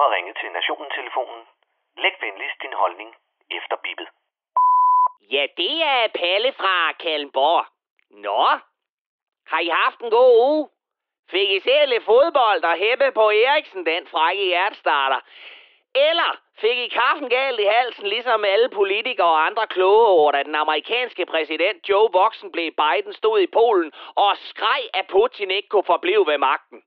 [0.00, 1.42] har ringet til Nationen-telefonen.
[1.96, 3.10] Læg venligst din holdning
[3.50, 4.08] efter bippet.
[5.30, 7.66] Ja, det er Palle fra Kalmborg.
[8.10, 8.44] Nå,
[9.46, 10.68] har I haft en god uge?
[11.30, 15.20] Fik I set lidt fodbold og hæppe på Eriksen, den frække hjertestarter?
[15.94, 20.42] Eller fik I kaffen galt i halsen, ligesom alle politikere og andre kloge over, da
[20.42, 25.68] den amerikanske præsident Joe Boxen blev Biden stod i Polen og skreg, at Putin ikke
[25.68, 26.82] kunne forblive ved magten?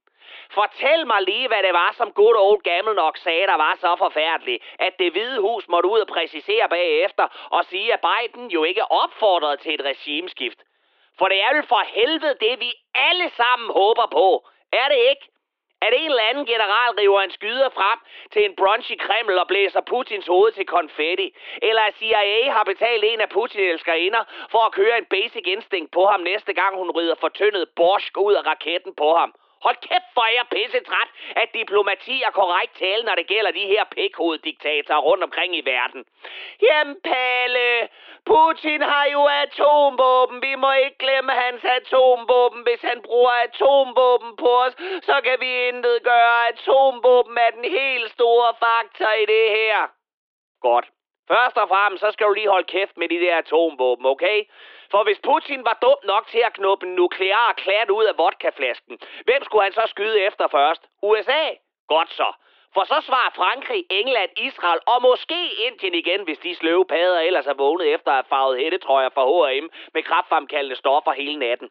[0.50, 3.96] Fortæl mig lige, hvad det var, som good old gammel nok sagde, der var så
[3.98, 8.64] forfærdeligt, at det hvide hus måtte ud og præcisere bagefter og sige, at Biden jo
[8.64, 10.58] ikke opfordrede til et regimeskift.
[11.18, 14.48] For det er vel for helvede det, vi alle sammen håber på.
[14.72, 15.28] Er det ikke?
[15.80, 17.98] At en eller anden general river en skyder frem
[18.32, 21.34] til en brunch i Kreml og blæser Putins hoved til konfetti.
[21.62, 25.90] Eller at CIA har betalt en af Putin elskerinder for at køre en basic instinct
[25.92, 29.34] på ham næste gang hun rider fortyndet borsk ud af raketten på ham.
[29.64, 33.50] Hold kæft, for jeg er pisse træt af diplomati og korrekt tale, når det gælder
[33.50, 36.04] de her pikhoveddiktatorer rundt omkring i verden.
[36.62, 37.88] Jamen, Palle,
[38.30, 40.42] Putin har jo atomvåben.
[40.42, 42.62] Vi må ikke glemme hans atomvåben.
[42.62, 46.48] Hvis han bruger atomvåben på os, så kan vi intet gøre.
[46.48, 49.78] Atomvåben er den helt store faktor i det her.
[50.60, 50.86] Godt.
[51.32, 54.38] Først og fremmest, så skal du lige holde kæft med de der atomvåben, okay?
[54.90, 58.98] For hvis Putin var dum nok til at knuppe en nuklear klat ud af vodkaflasken,
[59.24, 60.82] hvem skulle han så skyde efter først?
[61.02, 61.44] USA?
[61.88, 62.32] Godt så.
[62.74, 67.46] For så svarer Frankrig, England, Israel og måske Indien igen, hvis de sløve padder ellers
[67.46, 71.70] er vågnet efter at have farvet hættetrøjer fra H&M med kraftfremkaldende stoffer hele natten.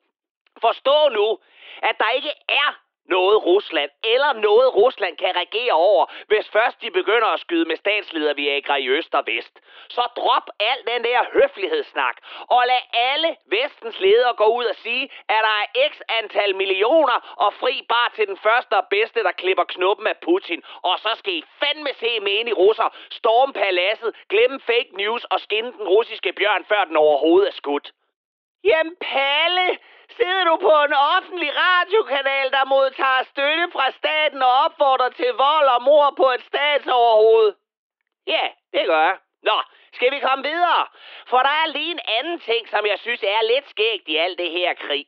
[0.61, 1.39] Forstå nu,
[1.81, 6.91] at der ikke er noget Rusland, eller noget Rusland kan regere over, hvis først de
[6.91, 9.59] begynder at skyde med statsleder Viagra i øst og vest.
[9.89, 12.17] Så drop al den der høflighedssnak,
[12.49, 17.17] og lad alle vestens ledere gå ud og sige, at der er x antal millioner
[17.45, 20.63] og fri bar til den første og bedste, der klipper knuppen af Putin.
[20.81, 22.07] Og så skal I fandme se
[22.47, 27.47] i russer storme paladset, glemme fake news og skinne den russiske bjørn, før den overhovedet
[27.47, 27.91] er skudt.
[28.69, 29.67] Jamen Palle,
[30.17, 35.67] sidder du på en offentlig radiokanal, der modtager støtte fra staten og opfordrer til vold
[35.75, 37.53] og mor på et statsoverhoved?
[38.27, 39.17] Ja, det gør jeg.
[39.43, 39.57] Nå,
[39.93, 40.87] skal vi komme videre?
[41.27, 44.37] For der er lige en anden ting, som jeg synes er lidt skægt i alt
[44.39, 45.05] det her krig.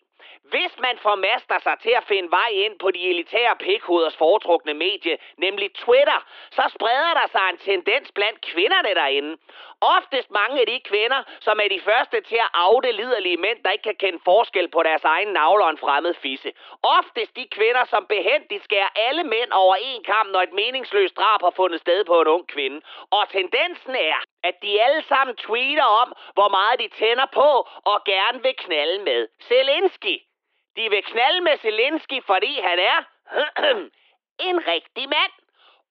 [0.54, 5.18] Hvis man formaster sig til at finde vej ind på de elitære pikhoders foretrukne medie,
[5.38, 6.20] nemlig Twitter,
[6.52, 9.38] så spreder der sig en tendens blandt kvinderne derinde.
[9.82, 13.72] Oftest mange af de kvinder, som er de første til at afde liderlige mænd, der
[13.72, 16.52] ikke kan kende forskel på deres egen navle og en fremmed fisse.
[16.84, 21.42] Oftest de kvinder, som behendigt skærer alle mænd over en kamp, når et meningsløst drab
[21.42, 22.82] har fundet sted på en ung kvinde.
[23.12, 27.50] Og tendensen er, at de alle sammen tweeter om, hvor meget de tænder på
[27.92, 29.28] og gerne vil knalde med.
[29.42, 30.28] Zelensky.
[30.79, 32.97] De vil knalde med Zelensky, fordi han er
[34.50, 35.34] en rigtig mand.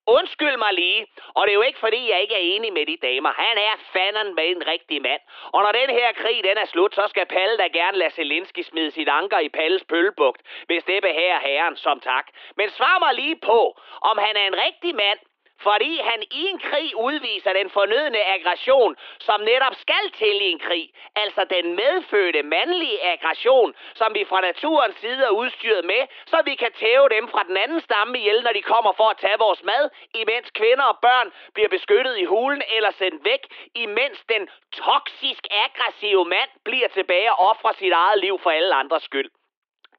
[0.07, 2.97] Undskyld mig lige, og det er jo ikke fordi, jeg ikke er enig med de
[3.03, 3.33] damer.
[3.33, 5.21] Han er fanden med en rigtig mand.
[5.55, 8.63] Og når den her krig den er slut, så skal Palle da gerne lade Zelensky
[8.63, 12.27] smide sit anker i Palles pøllebugt, hvis det behager herren som tak.
[12.57, 15.19] Men svar mig lige på, om han er en rigtig mand,
[15.63, 20.59] fordi han i en krig udviser den fornødne aggression, som netop skal til i en
[20.59, 20.91] krig.
[21.17, 26.55] Altså den medfødte mandlige aggression, som vi fra naturens side er udstyret med, så vi
[26.55, 29.63] kan tæve dem fra den anden stamme ihjel, når de kommer for at tage vores
[29.63, 33.43] mad, imens kvinder og børn bliver beskyttet i hulen eller sendt væk,
[33.75, 39.03] imens den toksisk aggressive mand bliver tilbage og offrer sit eget liv for alle andres
[39.03, 39.31] skyld.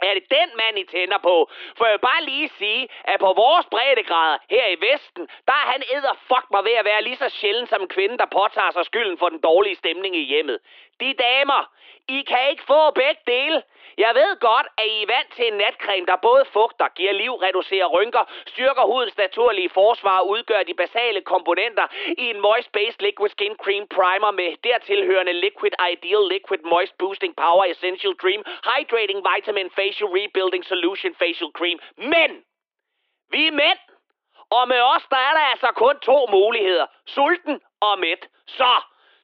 [0.01, 1.49] Er det den mand, I tænder på?
[1.77, 5.71] For jeg vil bare lige sige, at på vores breddegrader her i Vesten, der er
[5.73, 8.71] han æder fuck mig ved at være lige så sjældent som en kvinde, der påtager
[8.71, 10.59] sig skylden for den dårlige stemning i hjemmet.
[10.99, 11.71] De damer,
[12.17, 13.63] i kan ikke få begge dele.
[13.97, 17.33] Jeg ved godt, at I er vant til en natcreme, der både fugter, giver liv,
[17.33, 21.87] reducerer rynker, styrker hudens naturlige forsvar og udgør de basale komponenter
[22.17, 27.35] i en Moist Based Liquid Skin Cream Primer med dertilhørende Liquid Ideal Liquid Moist Boosting
[27.35, 31.79] Power Essential Dream Hydrating Vitamin Facial Rebuilding Solution Facial Cream.
[31.97, 32.31] Men!
[33.31, 33.79] Vi er mænd!
[34.57, 36.87] Og med os, der er der altså kun to muligheder.
[37.05, 38.27] Sulten og mæt.
[38.47, 38.73] Så,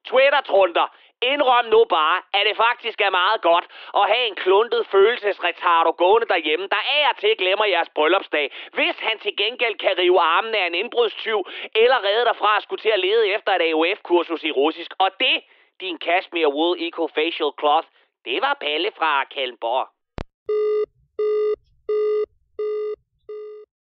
[0.09, 0.87] Twitter-trunder,
[1.33, 3.65] Indrøm nu bare, at det faktisk er meget godt
[3.99, 8.95] at have en kluntet følelsesretardo gående derhjemme, der af og til glemmer jeres bryllupsdag, hvis
[8.99, 11.39] han til gengæld kan rive armen af en indbrudstyv,
[11.75, 14.91] eller redde dig fra at skulle til at lede efter et AOF-kursus i russisk.
[14.99, 15.37] Og det,
[15.81, 17.87] din Cashmere Wool Eco Facial Cloth,
[18.25, 19.94] det var Palle fra Kalmborg.